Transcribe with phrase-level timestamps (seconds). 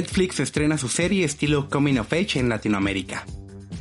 [0.00, 3.26] Netflix estrena su serie estilo Coming of Age en Latinoamérica.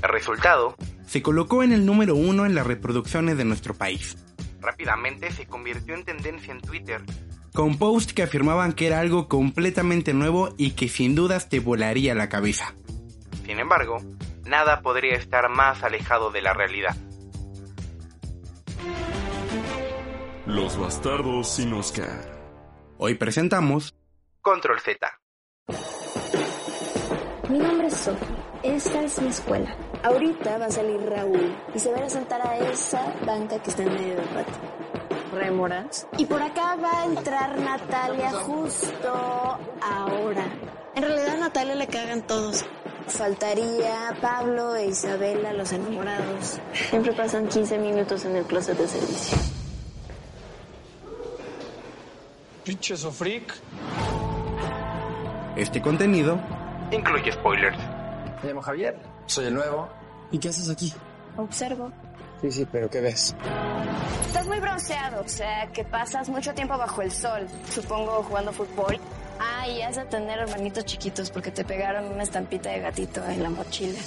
[0.04, 0.76] El resultado
[1.08, 4.18] se colocó en el número uno en las reproducciones de nuestro país.
[4.60, 7.02] Rápidamente se convirtió en tendencia en Twitter,
[7.54, 12.14] con posts que afirmaban que era algo completamente nuevo y que sin dudas te volaría
[12.16, 12.74] la cabeza.
[13.46, 14.04] Sin embargo,
[14.44, 16.98] nada podría estar más alejado de la realidad.
[20.46, 22.30] Los bastardos sin Oscar.
[22.98, 23.96] Hoy presentamos
[24.42, 25.18] Control Z.
[27.50, 28.28] Mi nombre es Sophie.
[28.62, 29.76] Esta es mi escuela.
[30.04, 33.82] Ahorita va a salir Raúl y se va a sentar a esa banca que está
[33.82, 34.54] en medio del patio.
[35.34, 36.06] Remoras.
[36.20, 40.46] Y por acá va a entrar Natalia justo ahora.
[40.94, 42.66] En realidad a Natalia le cagan todos.
[43.08, 46.60] Faltaría Pablo e Isabela, los enamorados.
[46.92, 49.38] Siempre pasan 15 minutos en el closet de servicio.
[52.64, 53.56] Pinche sofric.
[55.56, 56.40] Este contenido
[56.92, 57.78] incluye spoilers.
[58.42, 59.90] Me llamo Javier, soy el nuevo.
[60.32, 60.94] ¿Y qué haces aquí?
[61.38, 61.92] Observo.
[62.42, 63.36] Sí, sí, pero ¿qué ves?
[64.28, 67.48] Estás muy bronceado, o sea, que pasas mucho tiempo bajo el sol.
[67.70, 68.98] Supongo jugando fútbol.
[69.40, 73.44] Ah, y has de tener hermanitos chiquitos porque te pegaron una estampita de gatito en
[73.44, 74.00] la mochila.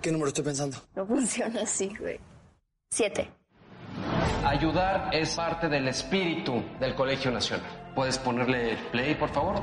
[0.00, 0.76] ¿Qué número estoy pensando?
[0.94, 2.18] No funciona así, güey.
[2.90, 3.30] Siete.
[4.44, 7.66] Ayudar es parte del espíritu del Colegio Nacional.
[7.94, 9.60] ¿Puedes ponerle play, por favor?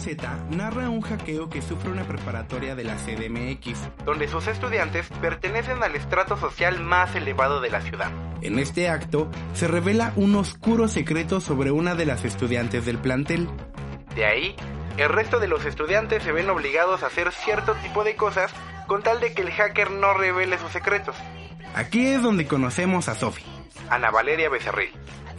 [0.00, 5.82] Z narra un hackeo que sufre una preparatoria de la CDMX, donde sus estudiantes pertenecen
[5.82, 8.10] al estrato social más elevado de la ciudad.
[8.40, 13.46] En este acto se revela un oscuro secreto sobre una de las estudiantes del plantel.
[14.14, 14.56] De ahí,
[14.96, 18.50] el resto de los estudiantes se ven obligados a hacer cierto tipo de cosas
[18.86, 21.14] con tal de que el hacker no revele sus secretos.
[21.74, 23.44] Aquí es donde conocemos a Sophie,
[23.90, 24.90] Ana Valeria Becerril,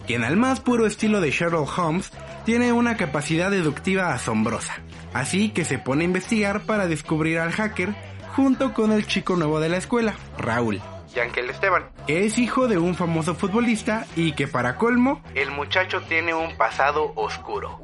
[0.06, 2.12] quien al más puro estilo de Sherlock Holmes
[2.46, 4.74] tiene una capacidad deductiva asombrosa.
[5.14, 7.94] Así que se pone a investigar para descubrir al hacker
[8.36, 10.82] junto con el chico nuevo de la escuela, Raúl.
[11.14, 16.02] Yankel Esteban, que es hijo de un famoso futbolista y que para colmo, el muchacho
[16.08, 17.82] tiene un pasado oscuro.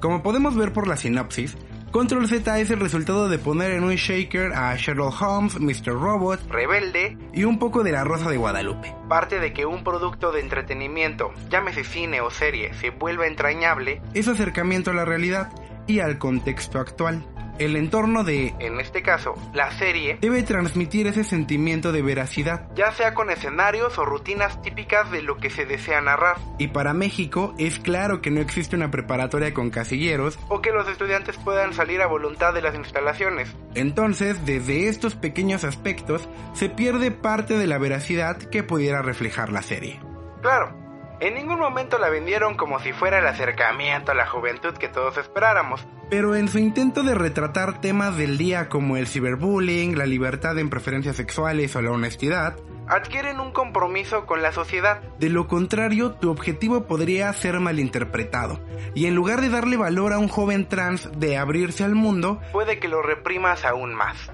[0.00, 1.56] Como podemos ver por la sinopsis,
[1.96, 5.94] Control Z es el resultado de poner en un shaker a Sherlock Holmes, Mr.
[5.94, 8.94] Robot, Rebelde y un poco de la Rosa de Guadalupe.
[9.08, 14.28] Parte de que un producto de entretenimiento, llámese cine o serie, se vuelva entrañable es
[14.28, 15.50] acercamiento a la realidad
[15.86, 17.24] y al contexto actual.
[17.58, 22.92] El entorno de, en este caso, la serie, debe transmitir ese sentimiento de veracidad, ya
[22.92, 26.36] sea con escenarios o rutinas típicas de lo que se desea narrar.
[26.58, 30.86] Y para México es claro que no existe una preparatoria con casilleros o que los
[30.86, 33.54] estudiantes puedan salir a voluntad de las instalaciones.
[33.74, 39.62] Entonces, desde estos pequeños aspectos, se pierde parte de la veracidad que pudiera reflejar la
[39.62, 39.98] serie.
[40.42, 40.85] Claro,
[41.20, 45.16] en ningún momento la vendieron como si fuera el acercamiento a la juventud que todos
[45.16, 50.58] esperáramos, pero en su intento de retratar temas del día como el ciberbullying, la libertad
[50.58, 52.56] en preferencias sexuales o la honestidad,
[52.86, 55.00] adquieren un compromiso con la sociedad.
[55.18, 58.60] De lo contrario, tu objetivo podría ser malinterpretado,
[58.94, 62.78] y en lugar de darle valor a un joven trans de abrirse al mundo, puede
[62.78, 64.30] que lo reprimas aún más.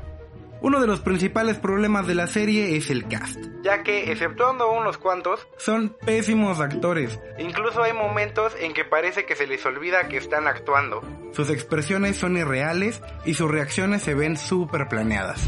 [0.62, 4.96] Uno de los principales problemas de la serie es el cast, ya que, exceptuando unos
[4.96, 7.18] cuantos, son pésimos actores.
[7.38, 11.02] Incluso hay momentos en que parece que se les olvida que están actuando.
[11.32, 15.44] Sus expresiones son irreales y sus reacciones se ven súper planeadas.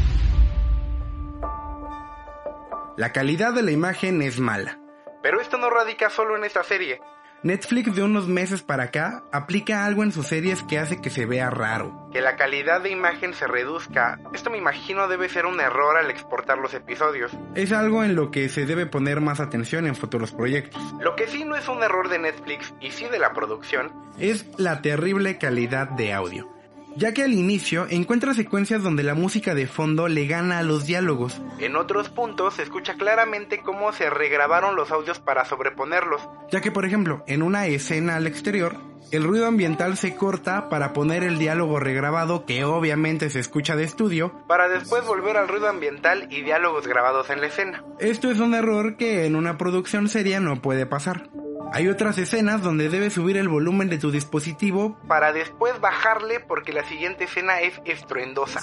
[2.97, 4.79] La calidad de la imagen es mala.
[5.23, 6.99] Pero esto no radica solo en esta serie.
[7.45, 11.27] Netflix de unos meses para acá aplica algo en sus series que hace que se
[11.27, 12.09] vea raro.
[12.11, 14.19] Que la calidad de imagen se reduzca.
[14.33, 17.31] Esto me imagino debe ser un error al exportar los episodios.
[17.53, 20.81] Es algo en lo que se debe poner más atención en futuros proyectos.
[20.99, 24.47] Lo que sí no es un error de Netflix y sí de la producción es
[24.57, 26.54] la terrible calidad de audio
[26.95, 30.85] ya que al inicio encuentra secuencias donde la música de fondo le gana a los
[30.85, 31.41] diálogos.
[31.59, 36.21] En otros puntos se escucha claramente cómo se regrabaron los audios para sobreponerlos,
[36.51, 38.77] ya que por ejemplo, en una escena al exterior,
[39.11, 43.83] el ruido ambiental se corta para poner el diálogo regrabado que obviamente se escucha de
[43.83, 47.83] estudio, para después volver al ruido ambiental y diálogos grabados en la escena.
[47.99, 51.29] Esto es un error que en una producción seria no puede pasar.
[51.75, 56.71] Hay otras escenas donde debes subir el volumen de tu dispositivo para después bajarle porque
[56.71, 58.61] la siguiente escena es estruendosa.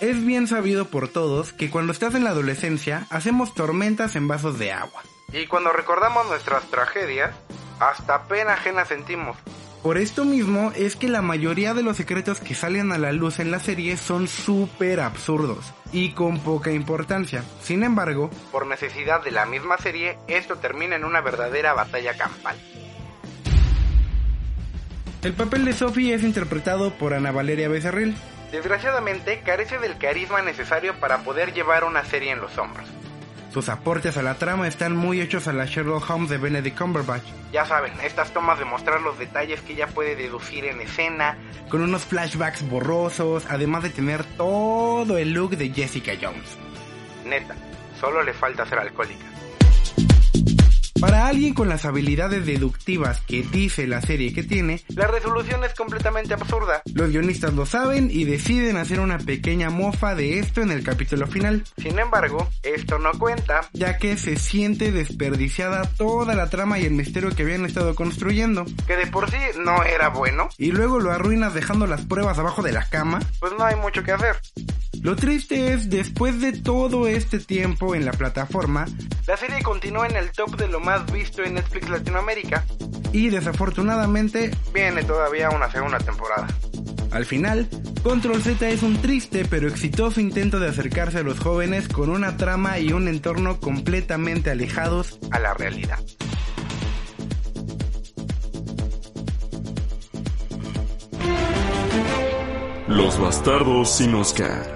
[0.00, 4.58] Es bien sabido por todos que cuando estás en la adolescencia hacemos tormentas en vasos
[4.58, 5.02] de agua.
[5.32, 7.34] Y cuando recordamos nuestras tragedias,
[7.80, 9.38] hasta pena ajena sentimos.
[9.86, 13.38] Por esto mismo es que la mayoría de los secretos que salen a la luz
[13.38, 17.44] en la serie son súper absurdos y con poca importancia.
[17.62, 22.56] Sin embargo, por necesidad de la misma serie, esto termina en una verdadera batalla campal.
[25.22, 28.16] El papel de Sophie es interpretado por Ana Valeria Becerril.
[28.50, 32.88] Desgraciadamente, carece del carisma necesario para poder llevar una serie en los hombros.
[33.56, 37.22] Sus aportes a la trama están muy hechos a la Sherlock Holmes de Benedict Cumberbatch.
[37.52, 41.38] Ya saben, estas tomas de mostrar los detalles que ella puede deducir en escena,
[41.70, 46.58] con unos flashbacks borrosos, además de tener todo el look de Jessica Jones.
[47.24, 47.54] Neta,
[47.98, 49.24] solo le falta ser alcohólica.
[51.00, 55.74] Para alguien con las habilidades deductivas que dice la serie que tiene, la resolución es
[55.74, 56.80] completamente absurda.
[56.94, 61.26] Los guionistas lo saben y deciden hacer una pequeña mofa de esto en el capítulo
[61.26, 61.64] final.
[61.76, 66.92] Sin embargo, esto no cuenta, ya que se siente desperdiciada toda la trama y el
[66.92, 71.12] misterio que habían estado construyendo, que de por sí no era bueno, y luego lo
[71.12, 74.36] arruinas dejando las pruebas abajo de la cama, pues no hay mucho que hacer.
[75.06, 78.86] Lo triste es, después de todo este tiempo en la plataforma,
[79.28, 82.64] la serie continúa en el top de lo más visto en Netflix Latinoamérica
[83.12, 86.48] y desafortunadamente viene todavía una segunda temporada.
[87.12, 87.68] Al final,
[88.02, 92.36] Control Z es un triste pero exitoso intento de acercarse a los jóvenes con una
[92.36, 96.00] trama y un entorno completamente alejados a la realidad.
[102.88, 104.75] Los bastardos sin Oscar.